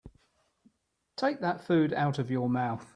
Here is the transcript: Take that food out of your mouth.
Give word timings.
Take 1.15 1.41
that 1.41 1.61
food 1.61 1.93
out 1.93 2.17
of 2.17 2.31
your 2.31 2.49
mouth. 2.49 2.89